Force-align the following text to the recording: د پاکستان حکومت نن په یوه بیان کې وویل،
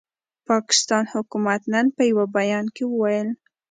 د 0.37 0.41
پاکستان 0.49 1.03
حکومت 1.13 1.61
نن 1.73 1.85
په 1.95 2.01
یوه 2.11 2.25
بیان 2.37 2.65
کې 2.75 2.83
وویل، 2.87 3.29